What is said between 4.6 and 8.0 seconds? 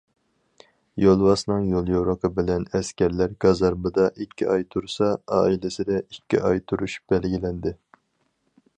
تۇرسا، ئائىلىسىدە ئىككى ئاي تۇرۇش بەلگىلەندى.